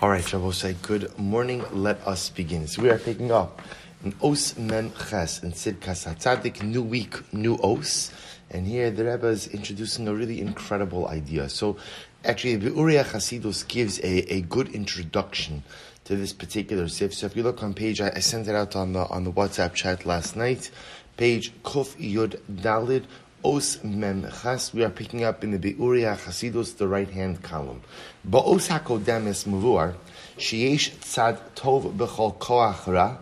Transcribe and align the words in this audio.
All 0.00 0.08
right, 0.08 0.26
Shabbos, 0.26 0.64
good 0.80 1.16
morning. 1.18 1.62
Let 1.70 2.06
us 2.08 2.30
begin. 2.30 2.66
So 2.66 2.80
we 2.80 2.88
are 2.88 2.98
taking 2.98 3.30
up 3.30 3.60
an 4.02 4.14
Os 4.22 4.56
Mem 4.56 4.90
Ches 4.92 5.40
Tzidkas 5.40 6.06
HaTzadik, 6.10 6.62
new 6.62 6.82
week, 6.82 7.20
new 7.34 7.58
Os. 7.62 8.10
And 8.50 8.66
here 8.66 8.90
the 8.90 9.04
Rebbe 9.04 9.26
is 9.26 9.46
introducing 9.48 10.08
a 10.08 10.14
really 10.14 10.40
incredible 10.40 11.08
idea. 11.08 11.50
So 11.50 11.76
actually, 12.24 12.56
the 12.56 12.70
Uriah 12.70 13.04
Hasidus 13.04 13.68
gives 13.68 13.98
a, 13.98 14.32
a 14.32 14.40
good 14.40 14.68
introduction 14.68 15.62
to 16.04 16.16
this 16.16 16.32
particular 16.32 16.88
sif. 16.88 17.12
So 17.12 17.26
if 17.26 17.36
you 17.36 17.42
look 17.42 17.62
on 17.62 17.74
page, 17.74 18.00
I, 18.00 18.10
I 18.16 18.20
sent 18.20 18.48
it 18.48 18.54
out 18.54 18.74
on 18.76 18.94
the 18.94 19.06
on 19.08 19.24
the 19.24 19.32
WhatsApp 19.32 19.74
chat 19.74 20.06
last 20.06 20.34
night, 20.34 20.70
page 21.18 21.52
Kuf 21.62 21.94
Yud 21.96 22.40
Dalid 22.50 23.04
Os 23.44 23.78
Mem 23.84 24.26
Chas, 24.40 24.72
we 24.72 24.82
are 24.82 24.88
picking 24.88 25.22
up 25.22 25.44
in 25.44 25.50
the 25.50 25.58
Beuria 25.58 26.16
Chasidus, 26.16 26.78
the 26.78 26.88
right 26.88 27.10
hand 27.10 27.42
column. 27.42 27.82
Ba'os 28.26 28.68
HaKodem 28.70 29.26
es 29.26 29.44
Muvuar, 29.44 29.96
Sheyesh 30.38 30.92
Tzad 30.92 31.38
Tov 31.54 31.94
B'chol 31.94 32.38
Koach 32.38 32.86
Ra, 32.86 33.18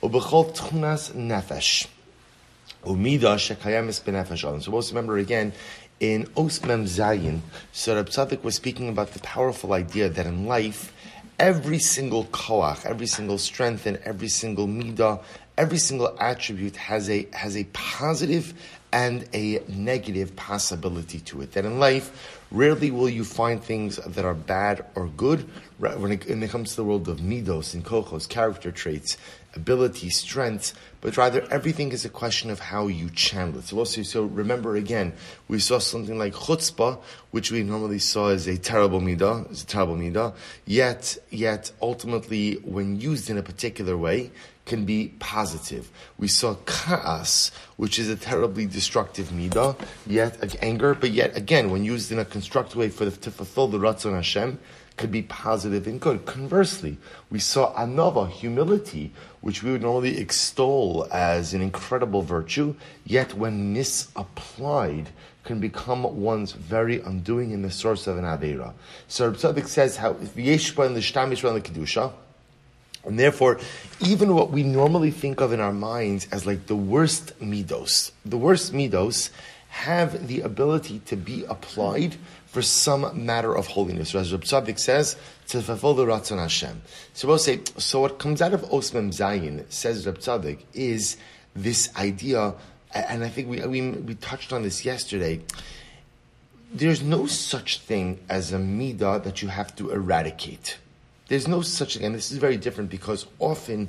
U'B'chol 0.00 0.54
Tchunas 0.54 1.10
Nefesh, 1.12 1.88
U'Mida 2.84 3.34
Shekayem 3.34 3.88
es 3.88 3.98
B'Nefesh 3.98 4.48
On. 4.48 4.60
So 4.60 4.70
let's 4.70 4.90
remember 4.90 5.18
again, 5.18 5.52
in 5.98 6.28
Os 6.36 6.62
Mem 6.62 6.84
Zayin, 6.84 7.40
Sir 7.72 8.04
Tzadik 8.04 8.44
was 8.44 8.54
speaking 8.54 8.88
about 8.88 9.10
the 9.10 9.18
powerful 9.18 9.72
idea 9.72 10.08
that 10.08 10.24
in 10.24 10.46
life, 10.46 10.92
every 11.36 11.80
single 11.80 12.26
koach, 12.26 12.86
every 12.86 13.08
single 13.08 13.38
strength, 13.38 13.86
and 13.86 13.96
every 14.04 14.28
single 14.28 14.68
midah, 14.68 15.20
every 15.58 15.78
single 15.78 16.16
attribute 16.20 16.76
has 16.76 17.10
a 17.10 17.26
has 17.32 17.56
a 17.56 17.64
positive 17.72 18.54
and 18.94 19.28
a 19.34 19.60
negative 19.66 20.36
possibility 20.36 21.18
to 21.18 21.42
it. 21.42 21.50
That 21.52 21.64
in 21.64 21.80
life, 21.80 22.40
rarely 22.52 22.92
will 22.92 23.08
you 23.08 23.24
find 23.24 23.60
things 23.60 23.96
that 23.96 24.24
are 24.24 24.34
bad 24.34 24.86
or 24.94 25.08
good. 25.08 25.50
When 25.78 26.12
it, 26.12 26.28
when 26.28 26.44
it 26.44 26.50
comes 26.50 26.70
to 26.70 26.76
the 26.76 26.84
world 26.84 27.08
of 27.08 27.18
midos 27.18 27.74
and 27.74 27.84
kochos, 27.84 28.28
character 28.28 28.70
traits, 28.70 29.18
ability, 29.56 30.10
strengths, 30.10 30.74
but 31.00 31.16
rather 31.16 31.44
everything 31.50 31.90
is 31.90 32.04
a 32.04 32.08
question 32.08 32.50
of 32.50 32.60
how 32.60 32.86
you 32.86 33.10
channel 33.10 33.58
it. 33.58 33.64
So 33.64 33.78
also, 33.78 34.02
so 34.02 34.22
remember 34.26 34.76
again, 34.76 35.12
we 35.48 35.58
saw 35.58 35.80
something 35.80 36.16
like 36.16 36.32
chutzpah, 36.32 37.02
which 37.32 37.50
we 37.50 37.64
normally 37.64 37.98
saw 37.98 38.28
as 38.28 38.46
a 38.46 38.56
terrible 38.56 39.00
midah, 39.00 39.50
as 39.50 39.64
a 39.64 39.66
terrible 39.66 39.96
midah. 39.96 40.34
Yet, 40.66 41.18
yet 41.30 41.72
ultimately, 41.82 42.54
when 42.62 43.00
used 43.00 43.28
in 43.28 43.38
a 43.38 43.42
particular 43.42 43.96
way, 43.96 44.30
can 44.66 44.84
be 44.84 45.12
positive. 45.18 45.90
We 46.18 46.28
saw 46.28 46.54
kaas, 46.66 47.50
which 47.76 47.98
is 47.98 48.08
a 48.08 48.16
terribly 48.16 48.66
destructive 48.66 49.28
midah, 49.28 49.78
yet 50.06 50.56
anger, 50.62 50.94
but 50.94 51.10
yet 51.10 51.36
again, 51.36 51.70
when 51.70 51.84
used 51.84 52.10
in 52.10 52.18
a 52.18 52.24
constructive 52.24 52.76
way 52.76 52.88
for 52.88 53.04
the, 53.04 53.10
to 53.10 53.30
fulfill 53.30 53.68
the 53.68 53.78
ratzon 53.78 54.14
Hashem, 54.14 54.58
could 54.96 55.10
be 55.10 55.22
positive 55.22 55.86
and 55.86 56.00
good. 56.00 56.24
Conversely, 56.24 56.96
we 57.28 57.40
saw 57.40 57.74
anova, 57.74 58.30
humility, 58.30 59.12
which 59.40 59.62
we 59.62 59.72
would 59.72 59.82
normally 59.82 60.18
extol 60.18 61.08
as 61.10 61.52
an 61.52 61.60
incredible 61.60 62.22
virtue, 62.22 62.74
yet 63.04 63.34
when 63.34 63.72
misapplied, 63.72 65.10
can 65.44 65.60
become 65.60 66.02
one's 66.22 66.52
very 66.52 67.00
undoing 67.00 67.50
in 67.50 67.62
the 67.62 67.70
source 67.70 68.06
of 68.06 68.16
an 68.16 68.24
avera. 68.24 68.72
So 69.08 69.28
Rabbi 69.28 69.60
says 69.62 69.96
how 69.96 70.12
if 70.12 70.34
v'yeshba 70.34 70.86
and 70.86 70.96
the 70.96 71.00
shtam 71.00 71.24
and 71.24 71.56
the 71.56 71.60
kedusha. 71.60 72.12
And 73.06 73.18
therefore, 73.18 73.60
even 74.00 74.34
what 74.34 74.50
we 74.50 74.62
normally 74.62 75.10
think 75.10 75.40
of 75.40 75.52
in 75.52 75.60
our 75.60 75.72
minds 75.72 76.26
as 76.32 76.46
like 76.46 76.66
the 76.66 76.76
worst 76.76 77.38
midos, 77.40 78.12
the 78.24 78.38
worst 78.38 78.72
midos 78.72 79.30
have 79.68 80.28
the 80.28 80.40
ability 80.40 81.00
to 81.00 81.16
be 81.16 81.44
applied 81.44 82.14
for 82.46 82.62
some 82.62 83.26
matter 83.26 83.54
of 83.54 83.66
holiness. 83.66 84.10
So 84.10 84.20
As 84.20 84.32
Rab 84.32 84.44
Tzadok 84.44 84.78
says, 84.78 85.16
to 85.48 85.60
fulfill 85.60 85.94
the 85.94 86.06
Ratzon 86.06 86.38
Hashem. 86.38 86.82
So 87.12 87.26
we'll 87.26 87.38
say, 87.38 87.60
so 87.76 88.00
what 88.00 88.20
comes 88.20 88.40
out 88.40 88.54
of 88.54 88.62
Osmem 88.62 89.10
Zayin, 89.10 89.64
says 89.70 90.06
Rab 90.06 90.18
Tzadok, 90.18 90.60
is 90.72 91.16
this 91.56 91.90
idea, 91.96 92.54
and 92.94 93.24
I 93.24 93.28
think 93.28 93.48
we, 93.48 93.66
we, 93.66 93.90
we 93.90 94.14
touched 94.14 94.52
on 94.52 94.62
this 94.62 94.84
yesterday, 94.84 95.40
there's 96.72 97.02
no 97.02 97.26
such 97.26 97.80
thing 97.80 98.20
as 98.28 98.52
a 98.52 98.58
midah 98.58 99.24
that 99.24 99.42
you 99.42 99.48
have 99.48 99.74
to 99.76 99.90
eradicate. 99.90 100.78
There's 101.34 101.48
no 101.48 101.62
such 101.62 101.96
thing, 101.96 102.06
and 102.06 102.14
this 102.14 102.30
is 102.30 102.38
very 102.38 102.56
different 102.56 102.90
because 102.90 103.26
often 103.40 103.88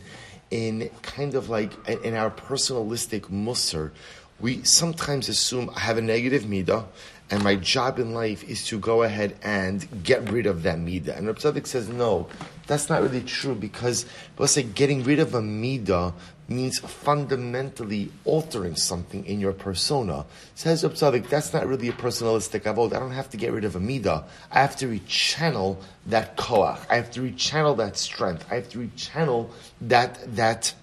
in 0.49 0.89
kind 1.03 1.35
of 1.35 1.47
like 1.47 1.73
in 1.87 2.15
our 2.15 2.31
personalistic 2.31 3.29
mussar, 3.29 3.91
we 4.39 4.63
sometimes 4.63 5.29
assume 5.29 5.69
I 5.75 5.81
have 5.81 5.99
a 5.99 6.01
negative 6.01 6.45
midah, 6.45 6.87
and 7.29 7.43
my 7.43 7.53
job 7.53 7.99
in 7.99 8.15
life 8.15 8.43
is 8.45 8.65
to 8.69 8.79
go 8.79 9.03
ahead 9.03 9.37
and 9.43 9.87
get 10.03 10.27
rid 10.31 10.47
of 10.47 10.63
that 10.63 10.79
midah. 10.79 11.15
And 11.15 11.27
Tzadok 11.27 11.67
says, 11.67 11.87
no, 11.87 12.27
that's 12.65 12.89
not 12.89 13.03
really 13.03 13.21
true 13.21 13.53
because, 13.53 14.07
let's 14.39 14.53
say, 14.53 14.63
getting 14.63 15.03
rid 15.03 15.19
of 15.19 15.35
a 15.35 15.41
midah 15.41 16.13
means 16.47 16.79
fundamentally 16.79 18.11
altering 18.23 18.75
something 18.75 19.25
in 19.25 19.39
your 19.39 19.53
persona. 19.53 20.25
Says 20.53 20.83
Reb 20.83 21.27
that's 21.27 21.53
not 21.53 21.67
really 21.67 21.89
a 21.89 21.93
personalistic 21.93 22.61
avod. 22.61 22.93
I 22.93 22.99
don't 22.99 23.11
have 23.11 23.29
to 23.31 23.37
get 23.37 23.51
rid 23.51 23.65
of 23.65 23.75
a 23.75 23.79
midah. 23.79 24.23
I 24.51 24.61
have 24.61 24.75
to 24.77 24.87
rechannel 24.87 25.77
that 26.07 26.37
koach. 26.37 26.79
I 26.89 26.95
have 26.95 27.11
to 27.11 27.21
rechannel 27.21 27.77
that 27.77 27.97
strength. 27.97 28.45
I 28.51 28.55
have 28.55 28.69
to 28.69 28.79
rechannel 28.79 29.49
that, 29.81 30.35
that, 30.35 30.73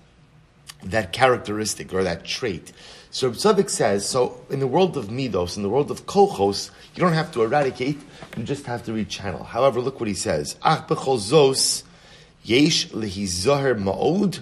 that 0.82 1.12
characteristic 1.12 1.94
or 1.94 2.02
that 2.04 2.24
trait. 2.24 2.72
So 3.10 3.30
Tzaddik 3.30 3.68
says, 3.68 4.08
so 4.08 4.40
in 4.50 4.58
the 4.58 4.66
world 4.66 4.96
of 4.96 5.08
midos, 5.08 5.56
in 5.56 5.62
the 5.62 5.68
world 5.68 5.90
of 5.90 6.06
kochos, 6.06 6.70
you 6.94 7.00
don't 7.00 7.12
have 7.12 7.30
to 7.32 7.42
eradicate, 7.42 8.00
you 8.36 8.42
just 8.42 8.66
have 8.66 8.84
to 8.86 8.92
rechannel. 8.92 9.44
However, 9.44 9.80
look 9.80 10.00
what 10.00 10.08
he 10.08 10.14
says. 10.14 10.56
Ach 10.62 10.88
yesh 12.44 12.88
lehizoher 12.88 13.78
ma'od 13.78 14.40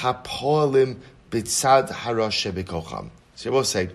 adam 0.00 1.00
bitzad. 1.30 3.10
So 3.34 3.50
we'll 3.50 3.64
say, 3.64 3.90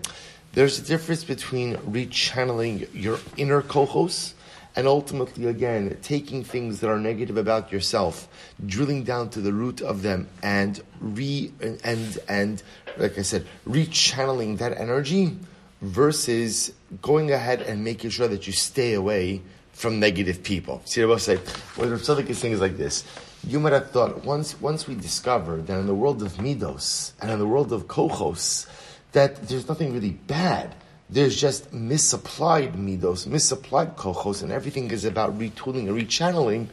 there's 0.52 0.78
a 0.78 0.82
difference 0.82 1.24
between 1.24 1.76
rechanneling 1.76 2.88
your 2.92 3.18
inner 3.36 3.62
kochos 3.62 4.34
and 4.76 4.86
ultimately, 4.86 5.46
again, 5.46 5.96
taking 6.02 6.44
things 6.44 6.80
that 6.80 6.88
are 6.88 6.98
negative 7.00 7.36
about 7.36 7.72
yourself, 7.72 8.28
drilling 8.64 9.02
down 9.02 9.28
to 9.30 9.40
the 9.40 9.52
root 9.52 9.80
of 9.80 10.02
them, 10.02 10.28
and 10.42 10.80
re 11.00 11.52
and 11.60 12.18
and 12.28 12.62
like 12.96 13.18
I 13.18 13.22
said, 13.22 13.46
rechanneling 13.66 14.58
that 14.58 14.78
energy 14.78 15.36
versus 15.80 16.72
going 17.02 17.32
ahead 17.32 17.62
and 17.62 17.82
making 17.82 18.10
sure 18.10 18.28
that 18.28 18.46
you 18.46 18.52
stay 18.52 18.94
away 18.94 19.42
from 19.78 20.00
negative 20.00 20.42
people. 20.42 20.82
See 20.84 21.02
I 21.02 21.16
say? 21.18 21.36
What 21.76 21.88
Rav 21.88 22.00
Tzadok 22.00 22.28
is 22.28 22.38
saying 22.38 22.54
is 22.54 22.60
like 22.60 22.76
this. 22.76 23.04
You 23.46 23.60
might 23.60 23.72
have 23.72 23.90
thought 23.92 24.24
once 24.24 24.60
once 24.60 24.88
we 24.88 24.94
discover 24.96 25.58
that 25.58 25.78
in 25.78 25.86
the 25.86 25.94
world 25.94 26.22
of 26.22 26.32
midos 26.34 27.12
and 27.20 27.30
in 27.30 27.38
the 27.38 27.46
world 27.46 27.72
of 27.72 27.86
kochos 27.86 28.66
that 29.12 29.48
there's 29.48 29.68
nothing 29.68 29.94
really 29.94 30.10
bad 30.10 30.74
there's 31.10 31.40
just 31.40 31.72
misapplied 31.72 32.74
midos, 32.74 33.26
misapplied 33.26 33.96
kochos, 33.96 34.42
and 34.42 34.52
everything 34.52 34.90
is 34.90 35.06
about 35.06 35.38
retooling 35.38 35.88
and 35.88 35.98
rechanneling. 35.98 36.68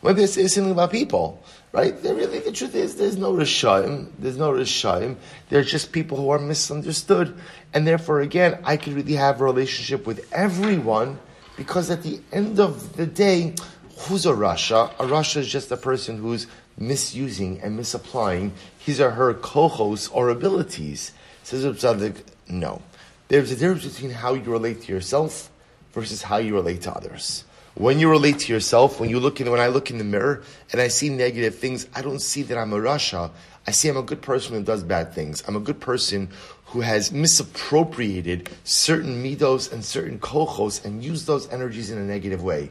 When 0.00 0.16
this 0.16 0.36
is 0.36 0.54
something 0.54 0.72
about 0.72 0.92
people, 0.92 1.42
right? 1.72 2.00
They're 2.00 2.14
really, 2.14 2.38
the 2.38 2.52
truth 2.52 2.74
is, 2.74 2.96
there's 2.96 3.16
no 3.16 3.34
Rishayim, 3.34 4.12
there's 4.18 4.38
no 4.38 4.52
Rishayim. 4.52 5.16
They're 5.48 5.64
just 5.64 5.92
people 5.92 6.16
who 6.16 6.30
are 6.30 6.38
misunderstood. 6.38 7.36
And 7.74 7.86
therefore, 7.86 8.20
again, 8.20 8.60
I 8.64 8.76
could 8.76 8.94
really 8.94 9.14
have 9.14 9.40
a 9.40 9.44
relationship 9.44 10.06
with 10.06 10.26
everyone 10.32 11.18
because 11.60 11.90
at 11.90 12.02
the 12.02 12.18
end 12.32 12.58
of 12.58 12.96
the 12.96 13.04
day, 13.04 13.52
who's 13.98 14.24
a 14.24 14.32
Rasha? 14.32 14.90
A 14.98 15.04
Rasha 15.04 15.36
is 15.36 15.46
just 15.46 15.70
a 15.70 15.76
person 15.76 16.16
who's 16.16 16.46
misusing 16.78 17.60
and 17.60 17.76
misapplying 17.76 18.54
his 18.78 18.98
or 18.98 19.10
her 19.10 19.34
kochos 19.34 20.08
or 20.10 20.30
abilities. 20.30 21.12
Says 21.42 21.66
Tzaddik, 21.66 22.22
no. 22.48 22.80
There's 23.28 23.52
a 23.52 23.56
difference 23.56 23.84
between 23.84 24.10
how 24.10 24.32
you 24.32 24.50
relate 24.50 24.80
to 24.84 24.92
yourself 24.94 25.50
versus 25.92 26.22
how 26.22 26.38
you 26.38 26.54
relate 26.54 26.80
to 26.80 26.94
others. 26.94 27.44
When 27.74 28.00
you 28.00 28.10
relate 28.10 28.40
to 28.40 28.52
yourself, 28.52 28.98
when 28.98 29.10
you 29.10 29.20
look 29.20 29.40
in, 29.40 29.50
when 29.50 29.60
I 29.60 29.68
look 29.68 29.90
in 29.90 29.98
the 29.98 30.04
mirror 30.04 30.42
and 30.72 30.80
I 30.80 30.88
see 30.88 31.08
negative 31.08 31.54
things, 31.54 31.86
I 31.94 32.02
don't 32.02 32.20
see 32.20 32.42
that 32.42 32.58
I'm 32.58 32.72
a 32.72 32.76
Rasha. 32.76 33.30
I 33.66 33.70
see 33.70 33.88
I'm 33.88 33.96
a 33.96 34.02
good 34.02 34.22
person 34.22 34.54
who 34.54 34.62
does 34.62 34.82
bad 34.82 35.14
things. 35.14 35.44
I'm 35.46 35.54
a 35.54 35.60
good 35.60 35.80
person 35.80 36.30
who 36.66 36.80
has 36.80 37.12
misappropriated 37.12 38.50
certain 38.64 39.22
midos 39.22 39.72
and 39.72 39.84
certain 39.84 40.18
kochos 40.18 40.84
and 40.84 41.02
used 41.04 41.26
those 41.26 41.48
energies 41.52 41.90
in 41.90 41.98
a 41.98 42.04
negative 42.04 42.42
way. 42.42 42.70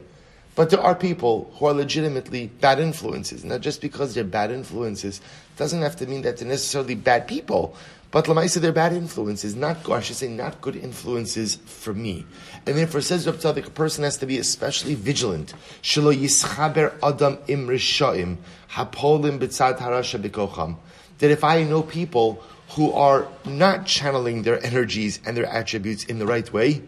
But 0.54 0.70
there 0.70 0.80
are 0.80 0.94
people 0.94 1.52
who 1.54 1.66
are 1.66 1.72
legitimately 1.72 2.48
bad 2.48 2.80
influences. 2.80 3.44
Not 3.44 3.60
just 3.60 3.80
because 3.80 4.14
they're 4.14 4.24
bad 4.24 4.50
influences 4.50 5.20
doesn't 5.56 5.82
have 5.82 5.96
to 5.96 6.06
mean 6.06 6.22
that 6.22 6.38
they're 6.38 6.48
necessarily 6.48 6.94
bad 6.94 7.28
people. 7.28 7.76
But 8.10 8.24
Lamaisa, 8.24 8.60
they're 8.60 8.72
bad 8.72 8.92
influences, 8.92 9.54
not, 9.54 9.88
I 9.88 10.00
should 10.00 10.16
say, 10.16 10.26
not 10.26 10.60
good 10.60 10.74
influences 10.74 11.54
for 11.54 11.94
me. 11.94 12.26
And 12.66 12.76
therefore, 12.76 13.02
says 13.02 13.24
Rab 13.24 13.36
Tzadok, 13.36 13.68
a 13.68 13.70
person 13.70 14.02
has 14.02 14.18
to 14.18 14.26
be 14.26 14.38
especially 14.38 14.96
vigilant. 14.96 15.54
Shelo 15.82 16.12
yischaber 16.12 16.92
adam 17.04 17.38
im 17.46 17.68
rishaim, 17.68 18.38
hapolim 18.70 19.38
b'tzad 19.38 19.78
harasha 19.78 20.20
b'kocham. 20.20 20.76
That 21.18 21.30
if 21.30 21.44
I 21.44 21.62
know 21.62 21.82
people 21.82 22.42
who 22.70 22.92
are 22.92 23.28
not 23.44 23.86
channeling 23.86 24.42
their 24.42 24.64
energies 24.64 25.20
and 25.24 25.36
their 25.36 25.46
attributes 25.46 26.04
in 26.04 26.18
the 26.18 26.26
right 26.26 26.52
way, 26.52 26.82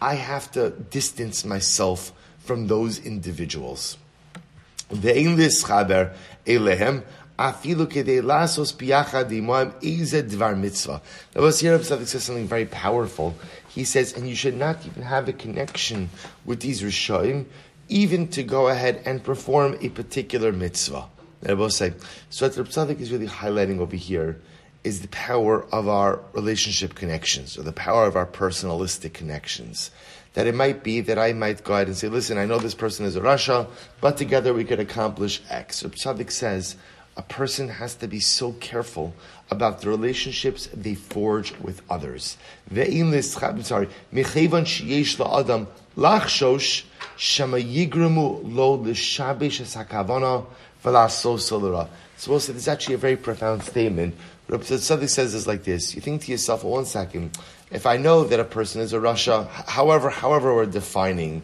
I 0.00 0.14
have 0.14 0.52
to 0.52 0.70
distance 0.70 1.44
myself 1.44 2.12
from 2.48 2.66
those 2.66 2.98
individuals. 2.98 3.98
Ve'in 4.90 5.36
lischaber 5.36 6.14
elehem 6.46 7.02
afilu 7.38 7.86
kedei 7.86 8.22
lasos 8.22 8.72
biyachad 8.74 9.30
imoim 9.30 9.70
eze 9.84 10.22
dvar 10.22 10.58
mitzvah. 10.58 11.02
The 11.32 11.40
Basir 11.40 11.84
says 11.84 12.24
something 12.24 12.48
very 12.48 12.64
powerful. 12.64 13.36
He 13.68 13.84
says, 13.84 14.14
and 14.14 14.26
you 14.26 14.34
should 14.34 14.56
not 14.56 14.84
even 14.86 15.02
have 15.02 15.28
a 15.28 15.34
connection 15.34 16.08
with 16.46 16.60
these 16.60 16.80
Rishoim, 16.80 17.44
even 17.90 18.28
to 18.28 18.42
go 18.42 18.68
ahead 18.68 19.02
and 19.04 19.22
perform 19.22 19.76
a 19.82 19.90
particular 19.90 20.50
mitzvah. 20.50 21.04
I 21.46 21.52
will 21.52 21.70
say, 21.70 21.92
so 22.30 22.48
what 22.48 22.54
Tzadok 22.54 22.98
is 22.98 23.12
really 23.12 23.28
highlighting 23.28 23.78
over 23.78 23.94
here 23.94 24.40
is 24.88 25.00
the 25.00 25.08
power 25.08 25.64
of 25.72 25.86
our 25.86 26.20
relationship 26.32 26.94
connections, 26.96 27.56
or 27.56 27.62
the 27.62 27.72
power 27.72 28.06
of 28.06 28.16
our 28.16 28.26
personalistic 28.26 29.12
connections. 29.12 29.90
That 30.34 30.46
it 30.46 30.54
might 30.54 30.82
be 30.82 31.00
that 31.02 31.18
I 31.18 31.32
might 31.32 31.62
go 31.62 31.74
ahead 31.74 31.86
and 31.86 31.96
say, 31.96 32.08
listen, 32.08 32.38
I 32.38 32.46
know 32.46 32.58
this 32.58 32.74
person 32.74 33.06
is 33.06 33.14
a 33.14 33.20
Rasha, 33.20 33.68
but 34.00 34.16
together 34.16 34.52
we 34.52 34.64
could 34.64 34.80
accomplish 34.80 35.40
X. 35.48 35.84
Reb 35.84 35.94
Tzadok 35.94 36.30
says, 36.30 36.76
a 37.18 37.22
person 37.22 37.68
has 37.68 37.96
to 37.96 38.06
be 38.06 38.20
so 38.20 38.52
careful 38.52 39.12
about 39.50 39.80
the 39.80 39.88
relationships 39.88 40.68
they 40.72 40.94
forge 40.94 41.52
with 41.58 41.82
others. 41.90 42.38
I'm 42.70 43.12
sorry, 43.62 43.88
lachshosh 45.96 46.84
shema 47.16 47.56
yigremu 47.58 48.40
lo 48.54 48.84
So 52.16 52.34
is 52.34 52.68
actually 52.68 52.94
a 52.94 52.98
very 52.98 53.16
profound 53.16 53.62
statement. 53.64 54.14
Rabbi 54.48 54.64
Tzaddik 54.64 55.10
says 55.10 55.34
is 55.34 55.46
like 55.46 55.64
this. 55.64 55.94
You 55.94 56.00
think 56.00 56.22
to 56.22 56.32
yourself, 56.32 56.64
well, 56.64 56.72
one 56.72 56.86
second, 56.86 57.36
if 57.70 57.84
I 57.84 57.98
know 57.98 58.24
that 58.24 58.40
a 58.40 58.44
person 58.44 58.80
is 58.80 58.94
a 58.94 58.98
Rasha, 58.98 59.46
however, 59.46 60.08
however 60.08 60.54
we're 60.54 60.64
defining 60.64 61.42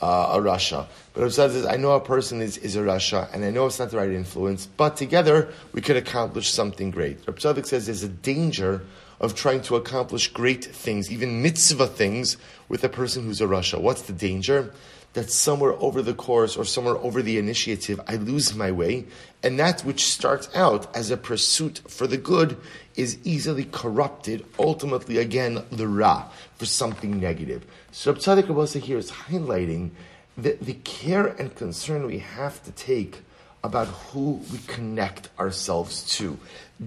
uh, 0.00 0.34
a 0.34 0.38
Rasha, 0.38 0.86
but 1.14 1.22
Rabbi 1.22 1.32
says, 1.32 1.66
I 1.66 1.76
know 1.76 1.92
a 1.92 2.00
person 2.00 2.40
is, 2.40 2.56
is 2.58 2.76
a 2.76 2.80
Rasha, 2.80 3.32
and 3.34 3.44
I 3.44 3.50
know 3.50 3.66
it's 3.66 3.80
not 3.80 3.90
the 3.90 3.96
right 3.96 4.10
influence, 4.10 4.66
but 4.66 4.96
together 4.96 5.52
we 5.72 5.80
could 5.80 5.96
accomplish 5.96 6.52
something 6.52 6.92
great. 6.92 7.18
Rabbi 7.26 7.62
says 7.62 7.86
there's 7.86 8.04
a 8.04 8.08
danger 8.08 8.82
of 9.20 9.34
trying 9.34 9.62
to 9.62 9.74
accomplish 9.74 10.28
great 10.28 10.64
things, 10.64 11.10
even 11.10 11.42
mitzvah 11.42 11.88
things, 11.88 12.36
with 12.68 12.84
a 12.84 12.88
person 12.88 13.24
who's 13.24 13.40
a 13.40 13.46
Rasha. 13.46 13.80
What's 13.80 14.02
the 14.02 14.12
danger? 14.12 14.72
That 15.14 15.30
somewhere 15.30 15.74
over 15.74 16.02
the 16.02 16.14
course 16.14 16.56
or 16.56 16.64
somewhere 16.64 16.96
over 16.96 17.22
the 17.22 17.38
initiative, 17.38 18.00
I 18.06 18.16
lose 18.16 18.54
my 18.54 18.70
way, 18.70 19.06
and 19.42 19.58
that 19.58 19.80
which 19.82 20.06
starts 20.06 20.48
out 20.54 20.94
as 20.94 21.10
a 21.10 21.16
pursuit 21.16 21.82
for 21.88 22.06
the 22.06 22.16
good 22.16 22.56
is 22.96 23.18
easily 23.24 23.64
corrupted, 23.64 24.44
ultimately, 24.58 25.18
again, 25.18 25.64
the 25.70 25.86
Ra, 25.86 26.28
for 26.56 26.66
something 26.66 27.20
negative. 27.20 27.64
So 27.92 28.12
Tzaddik 28.12 28.80
here 28.80 28.98
is 28.98 29.10
highlighting 29.10 29.90
the, 30.36 30.58
the 30.60 30.74
care 30.74 31.28
and 31.28 31.54
concern 31.54 32.06
we 32.06 32.18
have 32.18 32.62
to 32.64 32.72
take 32.72 33.22
about 33.64 33.88
who 33.88 34.42
we 34.52 34.58
connect 34.66 35.30
ourselves 35.38 36.04
to. 36.16 36.38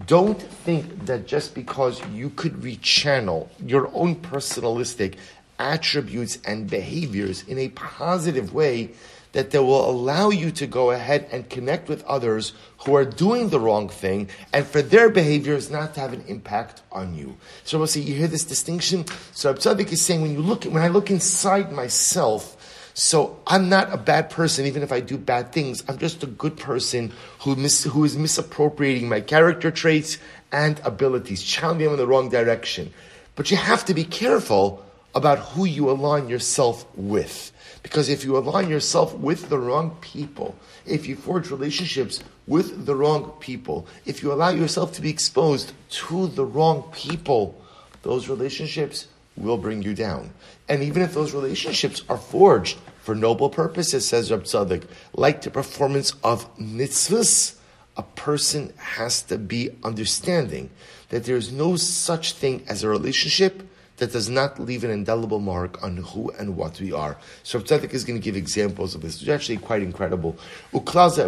Don't 0.06 0.40
think 0.40 1.06
that 1.08 1.26
just 1.26 1.56
because 1.56 2.06
you 2.10 2.30
could 2.30 2.54
rechannel 2.62 3.50
your 3.66 3.90
own 3.96 4.16
personalistic 4.16 5.16
attributes 5.59 6.38
and 6.45 6.69
behaviors 6.69 7.44
in 7.44 7.57
a 7.57 7.69
positive 7.69 8.54
way, 8.54 8.92
that 9.33 9.51
they 9.51 9.59
will 9.59 9.89
allow 9.89 10.30
you 10.30 10.51
to 10.51 10.65
go 10.65 10.92
ahead 10.92 11.27
and 11.31 11.50
connect 11.50 11.89
with 11.89 12.04
others 12.06 12.54
who 12.80 12.95
are 12.95 13.06
doing 13.06 13.50
the 13.50 13.59
wrong 13.59 13.89
thing 13.89 14.30
and 14.54 14.65
for 14.65 14.81
their 14.81 15.09
behaviors 15.09 15.69
not 15.69 15.94
to 15.94 16.00
have 16.00 16.13
an 16.13 16.24
impact 16.27 16.81
on 16.92 17.13
you. 17.13 17.38
So 17.63 17.77
we'll 17.77 17.88
see, 17.88 18.01
you 18.01 18.15
hear 18.15 18.27
this 18.27 18.45
distinction? 18.45 19.06
So 19.33 19.54
Absadik 19.54 19.92
is 19.92 20.01
saying 20.01 20.21
when 20.21 20.31
you 20.31 20.42
look, 20.42 20.63
when 20.63 20.81
I 20.81 20.88
look 20.88 21.12
inside 21.12 21.71
myself, 21.71 22.56
so 22.95 23.39
I'm 23.45 23.69
not 23.69 23.94
a 23.94 23.98
bad 23.98 24.31
person, 24.31 24.65
even 24.65 24.81
if 24.81 24.92
I 24.92 25.01
do 25.01 25.19
bad 25.19 25.51
things. 25.51 25.83
I'm 25.88 26.00
just 26.00 26.24
a 26.24 26.25
good 26.25 26.57
person 26.57 27.13
who, 27.42 27.56
mis- 27.56 27.83
who 27.83 28.04
is 28.04 28.18
misappropriating 28.18 29.07
my 29.07 29.21
character 29.21 29.69
traits 29.69 30.18
and 30.51 30.81
abilities, 30.83 31.44
challenging 31.44 31.86
them 31.86 31.94
in 31.94 32.00
the 32.00 32.07
wrong 32.07 32.30
direction. 32.30 32.92
But 33.36 33.51
you 33.51 33.57
have 33.57 33.86
to 33.86 33.94
be 33.94 34.04
careful 34.04 34.83
about 35.18 35.40
who 35.40 35.66
you 35.66 35.90
align 35.90 36.30
yourself 36.30 36.86
with. 36.96 37.52
Because 37.81 38.08
if 38.08 38.24
you 38.24 38.38
align 38.38 38.69
yourself 38.69 39.16
with 39.16 39.50
the 39.50 39.58
wrong 39.58 39.98
people, 40.00 40.56
if 40.86 41.08
you 41.08 41.16
forge 41.16 41.50
relationships 41.50 42.24
with 42.46 42.86
the 42.86 42.96
wrong 42.96 43.34
people, 43.40 43.88
if 44.06 44.22
you 44.22 44.31
allow 44.31 44.50
yourself 44.50 44.94
to 44.94 45.02
be 45.02 45.10
exposed 45.10 45.74
to 45.90 46.28
the 46.28 46.46
wrong 46.46 46.84
people, 46.94 47.60
those 48.04 48.30
relationships 48.30 49.08
will 49.36 49.58
bring 49.58 49.81
you 49.81 49.96
down. 49.96 50.30
And 50.69 50.84
even 50.84 51.02
if 51.02 51.16
those 51.16 51.34
relationships 51.34 52.04
are 52.08 52.18
forged 52.18 52.78
for 53.02 53.16
noble 53.16 53.50
purposes, 53.50 54.08
says 54.08 54.30
Rab 54.30 54.44
Tzadok, 54.44 54.88
like 55.14 55.42
the 55.42 55.50
performance 55.50 56.14
of 56.24 56.56
mitzvahs, 56.58 57.56
a 57.96 58.04
person 58.04 58.72
has 58.78 59.24
to 59.24 59.40
be 59.40 59.72
understanding 59.84 60.69
that 61.10 61.24
there 61.24 61.38
is 61.38 61.52
no 61.52 61.75
such 61.75 62.34
thing 62.34 62.64
as 62.68 62.84
a 62.84 62.90
relationship 62.90 63.64
that 63.98 64.12
does 64.12 64.30
not 64.30 64.60
leave 64.60 64.84
an 64.84 64.92
indelible 64.92 65.40
mark 65.40 65.84
on 65.84 65.98
who 65.98 66.30
and 66.32 66.56
what 66.56 66.80
we 66.80 66.94
are. 66.94 67.18
So 67.44 67.60
Tzaddik 67.60 67.94
is 67.94 68.04
going 68.04 68.20
to 68.20 68.24
give 68.24 68.36
examples 68.36 68.96
of 68.96 69.02
this, 69.02 69.16
which 69.16 69.24
is 69.24 69.30
actually 69.30 69.58
quite 69.58 69.82
incredible. 69.82 70.38
Uklaza, 70.72 71.26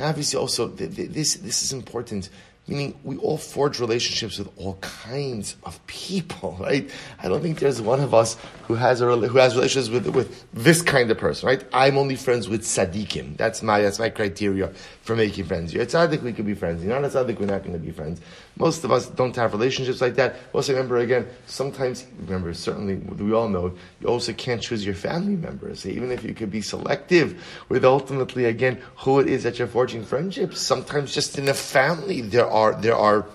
obviously 0.00 0.38
also, 0.38 0.68
this, 0.68 1.34
this 1.34 1.62
is 1.62 1.72
important 1.72 2.30
Meaning, 2.68 3.00
we 3.02 3.16
all 3.16 3.38
forge 3.38 3.80
relationships 3.80 4.38
with 4.38 4.50
all 4.58 4.74
kinds 4.82 5.56
of 5.64 5.84
people, 5.86 6.54
right? 6.60 6.88
I 7.18 7.26
don't 7.26 7.40
think 7.40 7.58
there's 7.60 7.80
one 7.80 8.00
of 8.00 8.12
us 8.12 8.36
who 8.64 8.74
has 8.74 9.00
a 9.00 9.06
who 9.06 9.38
has 9.38 9.54
relationships 9.54 9.88
with 9.88 10.14
with 10.14 10.52
this 10.52 10.82
kind 10.82 11.10
of 11.10 11.16
person, 11.16 11.46
right? 11.46 11.64
I'm 11.72 11.96
only 11.96 12.14
friends 12.14 12.46
with 12.46 12.62
tzaddikim. 12.62 13.38
That's 13.38 13.62
my 13.62 13.80
that's 13.80 13.98
my 13.98 14.10
criteria 14.10 14.70
for 15.08 15.16
making 15.16 15.46
friends. 15.46 15.72
You're 15.72 15.84
a 15.84 15.86
tzaddik, 15.86 16.22
we 16.22 16.34
could 16.34 16.44
be 16.44 16.52
friends. 16.52 16.84
You're 16.84 16.92
not 17.00 17.02
a 17.02 17.08
tzaddik, 17.08 17.40
we're 17.40 17.46
not 17.46 17.62
going 17.62 17.72
to 17.72 17.78
be 17.78 17.92
friends. 17.92 18.20
Most 18.58 18.84
of 18.84 18.92
us 18.92 19.06
don't 19.06 19.34
have 19.36 19.54
relationships 19.54 20.02
like 20.02 20.16
that. 20.16 20.36
Also, 20.52 20.74
remember 20.74 20.98
again, 20.98 21.26
sometimes 21.46 22.04
remember 22.26 22.52
certainly 22.52 22.96
we 22.96 23.32
all 23.32 23.48
know 23.48 23.72
you 24.02 24.06
also 24.06 24.34
can't 24.34 24.60
choose 24.60 24.84
your 24.84 24.94
family 24.94 25.34
members. 25.34 25.86
Even 25.86 26.12
if 26.12 26.22
you 26.22 26.34
could 26.34 26.50
be 26.50 26.60
selective 26.60 27.42
with 27.70 27.86
ultimately 27.86 28.44
again 28.44 28.82
who 28.96 29.18
it 29.18 29.28
is 29.28 29.44
that 29.44 29.58
you're 29.58 29.66
forging 29.66 30.04
friendships, 30.04 30.60
sometimes 30.60 31.14
just 31.14 31.38
in 31.38 31.48
a 31.48 31.54
family 31.54 32.20
there 32.20 32.46
are 32.46 32.74
are 32.74 32.80
there 32.82 32.96
are 32.96 33.26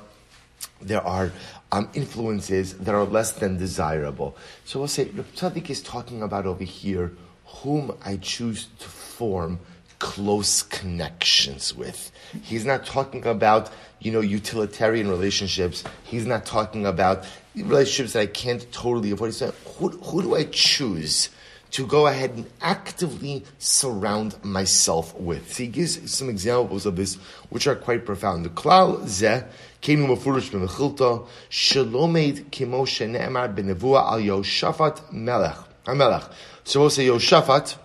there 0.79 1.01
are 1.01 1.31
um, 1.71 1.89
influences 1.95 2.77
that 2.85 2.93
are 2.93 3.03
less 3.03 3.31
than 3.31 3.57
desirable. 3.57 4.37
So 4.63 4.77
we'll 4.77 4.89
say 4.89 5.05
Tzaddik 5.05 5.71
is 5.71 5.81
talking 5.81 6.21
about 6.21 6.45
over 6.45 6.63
here 6.63 7.13
whom 7.45 7.97
I 8.05 8.17
choose 8.17 8.67
to 8.77 8.87
form 8.87 9.59
close 10.03 10.63
connections 10.63 11.73
with. 11.73 12.11
He's 12.43 12.65
not 12.65 12.85
talking 12.85 13.25
about 13.25 13.71
you 14.01 14.11
know 14.11 14.19
utilitarian 14.19 15.09
relationships. 15.09 15.85
He's 16.03 16.25
not 16.25 16.45
talking 16.45 16.85
about 16.85 17.25
relationships 17.55 18.11
that 18.11 18.19
I 18.19 18.25
can't 18.25 18.69
totally 18.73 19.11
avoid. 19.11 19.27
He's 19.27 19.37
saying 19.37 19.53
who, 19.77 19.89
who 19.89 20.21
do 20.21 20.35
I 20.35 20.43
choose? 20.43 21.29
to 21.71 21.87
go 21.87 22.05
ahead 22.05 22.29
and 22.35 22.45
actively 22.61 23.43
surround 23.57 24.35
myself 24.43 25.15
with. 25.15 25.53
So 25.53 25.63
he 25.63 25.69
gives 25.69 26.11
some 26.11 26.29
examples 26.29 26.85
of 26.85 26.95
this, 26.95 27.15
which 27.49 27.65
are 27.65 27.73
quite 27.75 28.05
profound. 28.05 28.45
The 28.45 28.49
klal 28.49 29.01
zeh 29.05 29.47
came 29.81 30.05
mafurish 30.05 30.51
b'mechilta 30.51 31.25
shalomed 31.49 32.51
kimo 32.51 32.85
shene'emar 32.85 33.55
b'nevua 33.55 34.03
al 34.03 34.19
Yoshafat 34.19 35.11
melech. 35.11 35.57
melech. 35.87 36.29
So 36.63 36.81
we'll 36.81 36.91
say 36.91 37.07
Yoshafat, 37.07 37.75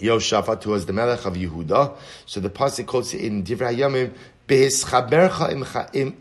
Yoshafat, 0.00 0.62
who 0.64 0.70
was 0.70 0.86
the 0.86 0.92
melech 0.92 1.24
of 1.24 1.34
Yehuda. 1.34 1.94
So 2.26 2.40
the 2.40 2.50
pasuk 2.50 2.86
quotes 2.86 3.14
in 3.14 3.44
Divrei 3.44 3.76
Yamim, 3.76 4.12
"Be'eschabercha 4.46 5.52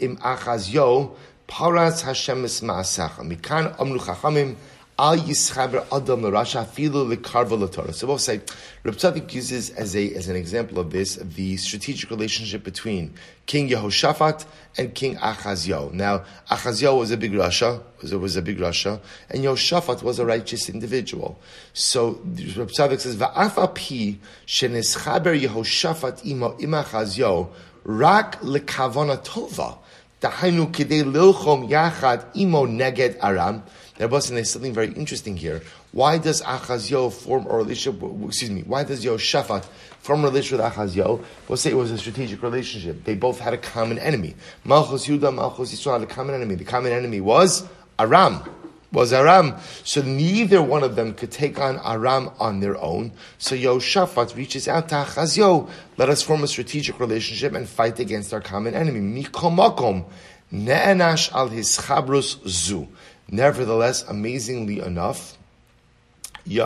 im 0.01 0.17
achazyo, 0.17 1.11
paras 1.47 2.01
Hashem 2.01 2.45
es 2.45 2.61
ma'asecha." 2.61 3.19
Mikan 3.19 3.75
chachamim, 3.77 4.55
Al 4.99 5.15
Yischaber 5.17 5.85
Adam 5.91 6.21
Rasha 6.23 6.65
Filu 6.65 7.15
Likarva 7.15 7.71
Torah. 7.71 7.93
So 7.93 8.07
we'll 8.07 8.17
say, 8.17 8.41
Tzaddik 8.83 9.31
uses 9.31 9.69
as 9.69 9.95
a 9.95 10.15
as 10.15 10.27
an 10.27 10.35
example 10.35 10.79
of 10.79 10.89
this 10.89 11.17
the 11.17 11.55
strategic 11.57 12.09
relationship 12.09 12.63
between 12.63 13.13
King 13.45 13.69
Yehoshaphat 13.69 14.45
and 14.75 14.95
King 14.95 15.17
Achazio. 15.17 15.93
Now, 15.93 16.23
Achazio 16.49 16.97
was 16.97 17.11
a 17.11 17.17
big 17.17 17.33
Rasha, 17.33 17.79
was, 18.01 18.15
was 18.15 18.35
a 18.37 18.41
big 18.41 18.57
Rasha, 18.57 18.99
and 19.29 19.43
Yehoshaphat 19.43 20.01
was 20.01 20.17
a 20.17 20.25
righteous 20.25 20.67
individual. 20.67 21.39
So 21.73 22.15
Tzaddik 22.15 22.99
says, 22.99 23.17
Va'afa 23.17 23.75
pi 23.75 24.17
shenischaber 24.47 25.39
Yehoshaphat 25.39 26.25
imo 26.25 26.57
imachazio 26.57 27.49
rak 27.83 28.41
lekavana 28.41 29.23
tova. 29.23 29.77
Dahainu 30.21 30.71
kidei 30.71 31.03
lilchom 31.03 31.69
yachad 31.69 32.25
imo 32.35 32.65
neged 32.65 33.17
aram. 33.21 33.63
There 33.97 34.07
was 34.07 34.27
something 34.27 34.73
very 34.73 34.93
interesting 34.93 35.35
here. 35.37 35.61
Why 35.91 36.19
does 36.19 36.43
Achazio 36.43 37.11
form 37.11 37.47
a 37.47 37.57
relationship? 37.57 38.03
Excuse 38.25 38.51
me. 38.51 38.61
Why 38.61 38.83
does 38.83 39.03
Yoshaphat 39.03 39.65
form 39.99 40.23
a 40.23 40.27
relationship 40.27 40.63
with 40.63 40.73
Achazio? 40.73 41.23
We'll 41.47 41.57
say 41.57 41.71
it 41.71 41.75
was 41.75 41.89
a 41.89 41.97
strategic 41.97 42.43
relationship. 42.43 43.03
They 43.03 43.15
both 43.15 43.39
had 43.39 43.55
a 43.55 43.57
common 43.57 43.97
enemy. 43.97 44.35
Malchus 44.63 45.07
Yudah, 45.07 45.33
Malchus 45.33 45.73
Yisrael 45.73 45.99
had 45.99 46.03
a 46.03 46.13
common 46.13 46.35
enemy. 46.35 46.55
The 46.55 46.65
common 46.65 46.91
enemy 46.91 47.21
was 47.21 47.67
Aram. 47.97 48.43
Was 48.91 49.11
Aram. 49.13 49.55
So 49.83 50.01
neither 50.01 50.61
one 50.61 50.83
of 50.83 50.95
them 50.95 51.13
could 51.13 51.31
take 51.31 51.59
on 51.59 51.79
Aram 51.85 52.31
on 52.39 52.59
their 52.59 52.77
own. 52.81 53.11
So 53.37 53.55
Yoshaphat 53.55 54.35
reaches 54.35 54.67
out 54.67 54.89
to 54.89 54.95
Achazio, 54.95 55.69
let 55.97 56.09
us 56.09 56.21
form 56.21 56.43
a 56.43 56.47
strategic 56.47 56.99
relationship 56.99 57.53
and 57.53 57.67
fight 57.67 57.99
against 57.99 58.33
our 58.33 58.41
common 58.41 58.73
enemy. 58.73 59.23
Mikomakom, 59.23 60.05
ne'enash 60.51 61.31
al 61.33 61.49
his 61.49 61.77
chabrus 61.77 62.45
zu. 62.47 62.87
Nevertheless, 63.29 64.03
amazingly 64.07 64.79
enough, 64.79 65.37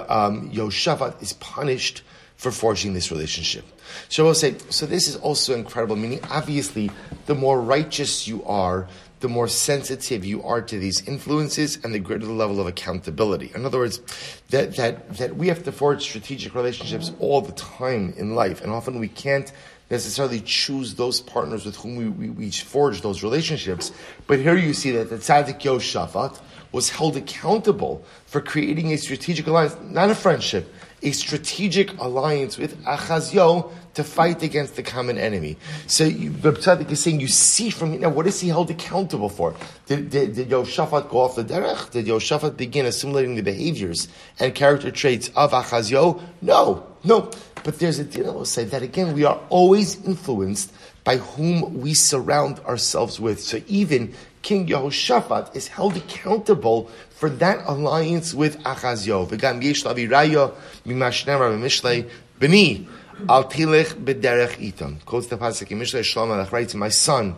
um, 0.08 0.52
Yoshaphat 0.52 1.22
is 1.24 1.34
punished 1.34 2.04
for 2.38 2.52
forging 2.52 2.94
this 2.94 3.12
relationship. 3.12 3.66
So 4.10 4.24
we'll 4.24 4.36
say, 4.36 4.56
so 4.70 4.86
this 4.86 5.08
is 5.08 5.16
also 5.16 5.54
incredible, 5.56 5.96
meaning 5.96 6.22
obviously 6.30 6.92
the 7.26 7.36
more 7.36 7.60
righteous 7.60 8.28
you 8.28 8.44
are, 8.46 8.88
the 9.22 9.30
more 9.30 9.48
sensitive 9.48 10.26
you 10.26 10.44
are 10.44 10.62
to 10.62 10.78
these 10.78 11.08
influences 11.08 11.78
and 11.84 11.94
the 11.94 12.00
greater 12.00 12.26
the 12.26 12.32
level 12.32 12.60
of 12.60 12.68
accountability. 12.68 13.52
In 13.56 13.66
other 13.66 13.78
words, 13.78 14.02
that, 14.50 14.76
that, 14.76 15.18
that 15.18 15.36
we 15.36 15.48
have 15.48 15.64
to 15.64 15.72
forge 15.72 16.04
strategic 16.04 16.54
relationships 16.54 17.12
all 17.20 17.42
the 17.42 17.54
time 17.54 18.14
in 18.18 18.36
life, 18.36 18.62
and 18.62 18.72
often 18.72 19.00
we 19.00 19.08
can't 19.08 19.52
necessarily 19.90 20.40
choose 20.42 20.96
those 20.96 21.22
partners 21.22 21.66
with 21.66 21.76
whom 21.76 21.98
we, 21.98 22.10
we, 22.10 22.30
we 22.30 22.50
forge 22.50 23.02
those 23.02 23.24
relationships. 23.24 23.92
But 24.26 24.40
here 24.40 24.56
you 24.56 24.74
see 24.74 24.92
that 24.92 25.10
the 25.10 25.18
Tzaddik 25.18 25.60
Yoshafat 25.60 26.40
was 26.72 26.90
held 26.90 27.18
accountable 27.18 28.04
for 28.26 28.42
creating 28.42 28.94
a 28.94 28.98
strategic 28.98 29.48
alliance, 29.48 29.76
not 29.84 30.10
a 30.10 30.16
friendship, 30.16 30.74
a 31.04 31.12
strategic 31.12 31.98
alliance 32.00 32.58
with 32.58 32.84
Achazio 32.84 33.72
to 33.94 34.04
fight 34.04 34.44
against 34.44 34.76
the 34.76 34.84
common 34.84 35.18
enemy. 35.18 35.58
So 35.88 36.06
the 36.06 36.52
Tzaddik 36.54 36.90
is 36.92 37.02
saying, 37.02 37.20
you 37.20 37.28
see 37.28 37.70
from 37.70 38.00
now, 38.00 38.10
what 38.10 38.28
is 38.28 38.40
he 38.40 38.48
held 38.48 38.70
accountable 38.70 39.30
for? 39.30 39.56
Did, 39.88 40.10
did, 40.10 40.36
did 40.36 40.50
Yoshaphat 40.50 41.10
go 41.10 41.20
off 41.20 41.36
the 41.36 41.44
derech? 41.44 41.92
Did 41.92 42.06
Yoshaphat 42.06 42.56
begin 42.56 42.86
assimilating 42.86 43.36
the 43.36 43.42
behaviors 43.42 44.08
and 44.40 44.56
character 44.56 44.92
traits 44.92 45.30
of 45.36 45.52
Achazio? 45.52 46.22
No, 46.42 46.86
no. 47.04 47.32
But 47.64 47.80
there's 47.80 48.00
a 48.00 48.04
deal 48.04 48.34
will 48.34 48.46
say 48.46 48.64
that 48.66 48.82
again, 48.82 49.14
we 49.14 49.26
are 49.26 49.40
always 49.50 50.04
influenced 50.06 50.74
by 51.04 51.18
whom 51.18 51.82
we 51.82 51.94
surround 51.94 52.60
ourselves 52.60 53.20
with. 53.20 53.42
So 53.42 53.62
even 53.68 54.14
King 54.42 54.68
Yehoshaphat 54.68 55.56
is 55.56 55.68
held 55.68 55.96
accountable 55.98 56.90
for 57.12 57.30
that 57.30 57.64
alliance 57.68 58.34
with 58.34 58.58
Achazio. 58.64 59.28
V'gam 59.28 59.64
yesh 59.64 59.84
lavi 59.84 60.10
raya 60.10 60.54
mimashnem 60.86 61.60
Mishlei 61.60 62.10
b'ni 62.40 62.88
al 63.30 63.44
tilech 63.46 63.94
b'derech 63.94 64.58
itam. 64.58 65.04
Quotes 65.06 65.28
the 65.28 65.38
pasuk 65.38 65.70
in 65.72 65.80
Mishlei 65.80 66.02
Shlomo 66.02 66.30
Melech 66.30 66.52
writes, 66.52 66.74
"My 66.74 66.90
son, 66.90 67.36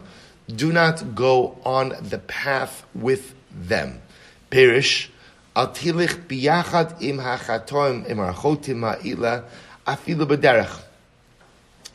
do 0.48 0.72
not 0.72 1.16
go 1.16 1.58
on 1.66 1.94
the 2.02 2.20
path 2.20 2.86
with 2.96 3.36
them." 3.52 4.02
Perish 4.50 5.10
al 5.56 5.68
tilech 5.74 6.28
biyachad 6.28 7.02
im 7.02 7.18
hachatoim 7.18 8.06
im 8.08 8.18
archotim 8.18 8.82
ha'ila 8.82 9.44
afilu 9.86 10.26
b'derech. 10.26 10.80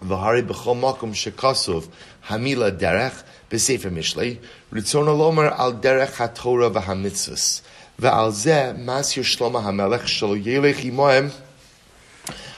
V'hari 0.02 0.46
b'chol 0.46 0.78
makom 0.78 1.12
shekasuv 1.12 1.88
hamila 2.26 2.70
derech 2.70 3.24
b'sefer 3.50 3.90
Mishlei 3.90 4.38
ritzon 4.72 5.08
alomer 5.08 5.52
al 5.58 5.72
derech 5.72 6.14
haTorah 6.18 6.72
v'hamitzvus 6.72 7.62
v'al 7.98 8.30
zeh 8.30 8.78
mas 8.78 9.12
Shlomo 9.14 9.60
hamelech 9.60 10.06
shelo 10.06 10.40
yelech 10.40 10.84
imoem 10.88 11.32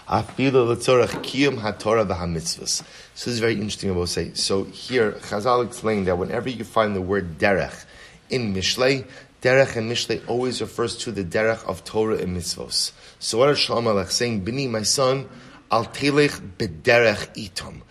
afilu 0.07 0.69
l'tzorach 0.69 1.23
kiyum 1.23 1.57
haTorah 1.61 2.07
v'hamitzvus. 2.07 2.83
So 3.15 3.31
this 3.31 3.35
is 3.35 3.39
very 3.41 3.55
interesting. 3.55 3.89
I 3.91 3.95
will 3.95 4.07
say. 4.07 4.35
So 4.35 4.65
here 4.65 5.13
Chazal 5.13 5.65
explained 5.65 6.09
that 6.09 6.19
whenever 6.19 6.51
you 6.51 6.65
find 6.65 6.95
the 6.95 7.01
word 7.01 7.39
derech 7.39 7.87
in 8.29 8.55
Mishlei, 8.55 9.07
derech 9.41 9.77
and 9.77 9.91
Mishlei 9.91 10.21
always 10.29 10.61
refers 10.61 10.95
to 10.99 11.11
the 11.11 11.25
derech 11.25 11.65
of 11.67 11.85
Torah 11.85 12.19
and 12.19 12.37
mitzvos. 12.37 12.93
So 13.19 13.39
what 13.39 13.49
is 13.49 13.59
Shlomo 13.59 14.07
saying? 14.11 14.41
Bini, 14.41 14.69
my 14.69 14.83
son 14.83 15.27
Al 15.71 15.87
telech 15.87 16.41
bederech 16.57 17.35
itom. 17.35 17.83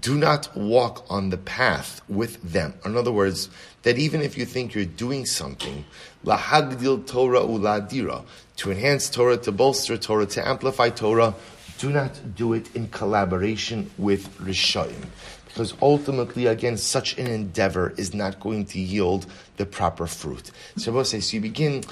Do 0.00 0.16
not 0.16 0.54
walk 0.56 1.04
on 1.08 1.30
the 1.30 1.38
path 1.38 2.02
with 2.08 2.42
them. 2.42 2.74
In 2.84 2.96
other 2.96 3.10
words, 3.10 3.48
that 3.82 3.98
even 3.98 4.20
if 4.20 4.36
you 4.36 4.44
think 4.44 4.74
you're 4.74 4.84
doing 4.84 5.24
something, 5.24 5.84
lahagdil 6.24 7.06
Torah 7.06 7.40
uladira, 7.40 8.24
to 8.56 8.70
enhance 8.70 9.08
Torah, 9.08 9.38
to 9.38 9.52
bolster 9.52 9.96
Torah, 9.96 10.26
to 10.26 10.46
amplify 10.46 10.90
Torah, 10.90 11.34
do 11.78 11.90
not 11.90 12.34
do 12.34 12.52
it 12.52 12.74
in 12.74 12.88
collaboration 12.88 13.90
with 13.96 14.36
Rishayim. 14.38 15.06
Because 15.46 15.74
ultimately, 15.80 16.46
again, 16.46 16.76
such 16.76 17.16
an 17.18 17.26
endeavor 17.26 17.94
is 17.96 18.12
not 18.14 18.38
going 18.38 18.66
to 18.66 18.80
yield 18.80 19.26
the 19.56 19.66
proper 19.66 20.06
fruit. 20.06 20.50
So, 20.76 21.02
so 21.02 21.16
you 21.16 21.40
begin, 21.40 21.84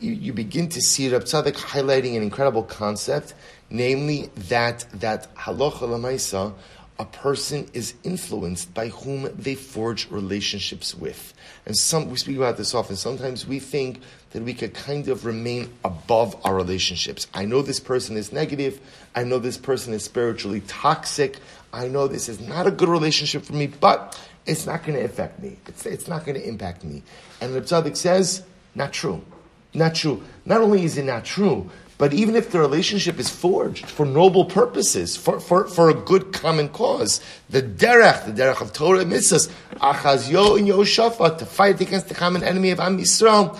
you, 0.00 0.12
you 0.12 0.32
begin 0.32 0.68
to 0.70 0.80
see 0.80 1.10
Rab 1.10 1.24
Tzadok 1.24 1.54
highlighting 1.54 2.16
an 2.16 2.22
incredible 2.22 2.64
concept 2.64 3.34
namely 3.70 4.30
that 4.48 4.86
that 4.94 5.34
halacha 5.34 5.80
lamaisa, 5.80 6.54
a 6.98 7.04
person 7.04 7.68
is 7.72 7.94
influenced 8.04 8.72
by 8.72 8.88
whom 8.88 9.28
they 9.36 9.54
forge 9.54 10.08
relationships 10.10 10.94
with. 10.94 11.34
And 11.66 11.76
some 11.76 12.08
we 12.10 12.16
speak 12.16 12.36
about 12.36 12.56
this 12.56 12.74
often. 12.74 12.96
Sometimes 12.96 13.46
we 13.46 13.58
think 13.58 14.00
that 14.30 14.42
we 14.42 14.54
could 14.54 14.74
kind 14.74 15.08
of 15.08 15.24
remain 15.24 15.72
above 15.84 16.36
our 16.44 16.54
relationships. 16.54 17.26
I 17.34 17.46
know 17.46 17.62
this 17.62 17.80
person 17.80 18.16
is 18.16 18.32
negative. 18.32 18.80
I 19.14 19.24
know 19.24 19.38
this 19.38 19.56
person 19.56 19.92
is 19.92 20.04
spiritually 20.04 20.62
toxic. 20.66 21.38
I 21.72 21.88
know 21.88 22.06
this 22.06 22.28
is 22.28 22.40
not 22.40 22.66
a 22.66 22.70
good 22.70 22.88
relationship 22.88 23.44
for 23.44 23.54
me, 23.54 23.66
but 23.66 24.20
it's 24.46 24.66
not 24.66 24.84
going 24.84 24.98
to 24.98 25.04
affect 25.04 25.40
me. 25.40 25.56
It's, 25.66 25.86
it's 25.86 26.06
not 26.06 26.24
going 26.24 26.40
to 26.40 26.46
impact 26.46 26.84
me. 26.84 27.02
And 27.40 27.54
the 27.54 27.60
Tzaddik 27.60 27.96
says, 27.96 28.44
not 28.74 28.92
true. 28.92 29.24
Not 29.72 29.94
true. 29.94 30.22
Not 30.44 30.60
only 30.60 30.84
is 30.84 30.96
it 30.96 31.04
not 31.04 31.24
true, 31.24 31.70
but 31.96 32.12
even 32.12 32.34
if 32.34 32.50
the 32.50 32.58
relationship 32.58 33.18
is 33.18 33.30
forged 33.30 33.86
for 33.86 34.04
noble 34.04 34.44
purposes, 34.44 35.16
for, 35.16 35.38
for, 35.38 35.68
for 35.68 35.90
a 35.90 35.94
good 35.94 36.32
common 36.32 36.68
cause, 36.68 37.20
the 37.50 37.62
derech, 37.62 38.26
the 38.26 38.32
derech 38.32 38.60
of 38.60 38.72
Torah 38.72 39.00
and 39.00 39.12
mitzvahs, 39.12 39.48
achazyo 39.76 40.58
and 40.58 40.66
Yoshaphat, 40.66 41.38
to 41.38 41.46
fight 41.46 41.80
against 41.80 42.08
the 42.08 42.14
common 42.14 42.42
enemy 42.42 42.70
of 42.70 42.80
Am 42.80 42.98
Yisrael, 42.98 43.56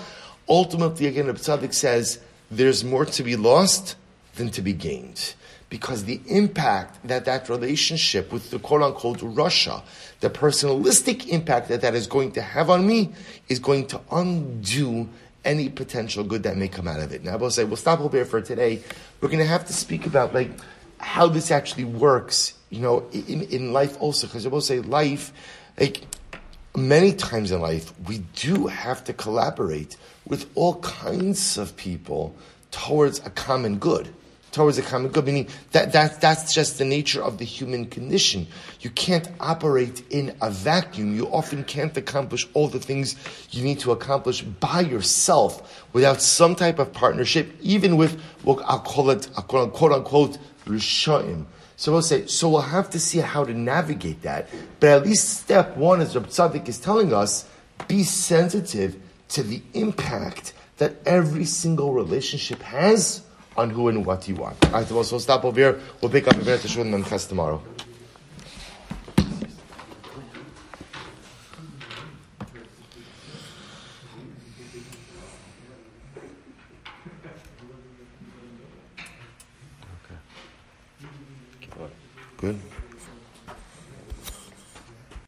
ultimately, 0.49 1.07
again, 1.07 1.27
the 1.27 1.33
Tzaddik 1.35 1.73
says, 1.73 2.19
there's 2.51 2.85
more 2.85 3.05
to 3.05 3.23
be 3.23 3.37
lost 3.37 3.97
than 4.35 4.51
to 4.51 4.63
be 4.63 4.73
gained. 4.73 5.35
Because 5.71 6.05
the 6.05 6.21
impact 6.27 7.07
that 7.07 7.25
that 7.25 7.49
relationship 7.49 8.33
with 8.33 8.51
the 8.51 8.59
quote 8.59 8.83
unquote 8.83 9.19
Rasha, 9.19 9.83
the 10.21 10.31
personalistic 10.31 11.27
impact 11.29 11.69
that 11.69 11.81
that 11.81 11.95
is 11.95 12.07
going 12.07 12.33
to 12.33 12.43
have 12.43 12.71
on 12.71 12.87
me, 12.87 13.13
is 13.49 13.59
going 13.59 13.87
to 13.89 14.01
undo 14.11 15.09
any 15.45 15.69
potential 15.69 16.25
good 16.25 16.43
that 16.45 16.57
may 16.57 16.69
come 16.69 16.89
out 16.89 17.01
of 17.01 17.13
it. 17.13 17.25
Now, 17.25 17.33
I 17.33 17.37
will 17.37 17.51
say 17.51 17.65
we'll 17.65 17.77
stop 17.77 18.01
over 18.01 18.17
here 18.17 18.25
for 18.25 18.41
today. 18.41 18.83
We're 19.21 19.29
going 19.29 19.41
to 19.41 19.47
have 19.47 19.67
to 19.67 19.73
speak 19.73 20.07
about 20.07 20.35
like 20.35 20.51
how 20.99 21.29
this 21.29 21.51
actually 21.51 21.85
works, 21.85 22.55
you 22.71 22.81
know, 22.81 23.07
in, 23.13 23.43
in 23.43 23.73
life 23.73 23.97
also, 24.01 24.27
because 24.27 24.47
I 24.47 24.49
will 24.49 24.61
say 24.61 24.81
life, 24.81 25.33
like 25.79 26.03
many 26.77 27.13
times 27.13 27.51
in 27.51 27.61
life, 27.61 27.93
we 28.09 28.19
do 28.35 28.67
have 28.67 29.05
to 29.05 29.13
collaborate 29.13 29.97
with 30.27 30.51
all 30.55 30.81
kinds 30.81 31.59
of 31.59 31.77
people 31.77 32.35
towards 32.71 33.19
a 33.21 33.31
common 33.31 33.79
good 33.79 34.13
towards 34.55 34.79
a 34.79 34.83
common 34.83 35.11
good, 35.11 35.27
meaning 35.27 35.49
that, 35.73 35.93
that 35.93 36.21
that's 36.21 36.55
just 36.55 36.79
the 36.79 36.85
nature 36.85 37.23
of 37.23 37.39
the 37.39 37.45
human 37.45 37.87
condition. 37.87 38.47
You 38.81 38.91
can't 38.91 39.29
operate 39.41 40.05
in 40.11 40.35
a 40.41 40.51
vacuum. 40.51 41.17
You 41.17 41.27
often 41.27 41.65
can't 41.65 41.95
accomplish 41.97 42.47
all 42.55 42.69
the 42.69 42.79
things 42.79 43.17
you 43.51 43.65
need 43.65 43.81
to 43.81 43.91
accomplish 43.91 44.43
by 44.43 44.81
yourself 44.81 45.85
without 45.93 46.23
some 46.23 46.55
type 46.55 46.79
of 46.79 46.93
partnership, 46.93 47.53
even 47.61 47.97
with 47.97 48.21
what 48.45 48.63
I'll 48.65 48.79
call 48.79 49.11
it, 49.11 49.29
I'll 49.37 49.43
quote 49.43 49.93
unquote, 49.93 50.39
Rishaim. 50.67 51.47
So 51.77 51.91
we'll 51.91 52.03
say, 52.03 52.27
so 52.27 52.49
we'll 52.49 52.61
have 52.61 52.89
to 52.91 53.01
see 53.01 53.19
how 53.19 53.45
to 53.45 53.53
navigate 53.53 54.23
that. 54.23 54.49
But 54.79 54.91
at 54.91 55.05
least 55.05 55.41
step 55.41 55.77
one, 55.77 56.01
as 56.01 56.15
Rab 56.15 56.29
Tzadok 56.29 56.69
is 56.69 56.79
telling 56.79 57.13
us, 57.13 57.49
be 57.89 58.05
sensitive 58.05 58.97
to 59.31 59.43
the 59.43 59.61
impact 59.73 60.53
that 60.77 60.95
every 61.05 61.45
single 61.45 61.93
relationship 61.93 62.63
has 62.63 63.24
on 63.57 63.71
who 63.71 63.89
and 63.89 64.05
what 64.05 64.29
you 64.29 64.35
want. 64.35 64.57
All 64.67 64.73
right, 64.73 64.87
so 64.87 64.95
we'll 64.95 65.05
stop 65.05 65.45
over 65.45 65.59
here. 65.59 65.81
We'll 66.01 66.11
pick 66.11 66.29
up 66.29 66.35
Iberet 66.35 66.59
Teshuvah 66.59 66.93
and 66.93 67.05
Memches 67.05 67.29
tomorrow. 67.29 67.63